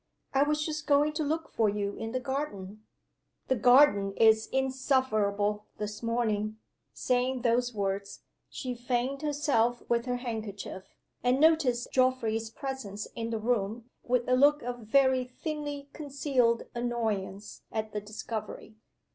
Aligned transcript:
I 0.33 0.41
was 0.41 0.65
just 0.65 0.87
going 0.87 1.13
to 1.13 1.23
look 1.23 1.47
for 1.53 1.69
you 1.69 1.93
in 1.95 2.11
the 2.11 2.19
garden." 2.19 2.85
"The 3.49 3.55
garden 3.55 4.13
is 4.17 4.47
insufferable, 4.47 5.67
this 5.77 6.01
morning." 6.01 6.57
Saying 6.91 7.43
those 7.43 7.75
words, 7.75 8.23
she 8.49 8.73
fanned 8.73 9.21
herself 9.21 9.83
with 9.89 10.07
her 10.07 10.15
handkerchief, 10.15 10.95
and 11.23 11.39
noticed 11.39 11.89
Geoffrey's 11.91 12.49
presence 12.49 13.05
in 13.15 13.29
the 13.29 13.37
room 13.37 13.91
with 14.01 14.27
a 14.27 14.33
look 14.35 14.63
of 14.63 14.79
very 14.87 15.23
thinly 15.23 15.87
concealed 15.93 16.63
annoyance 16.73 17.61
at 17.71 17.91
the 17.93 18.01
discovery. 18.01 18.77